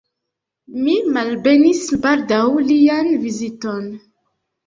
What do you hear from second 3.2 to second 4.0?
viziton.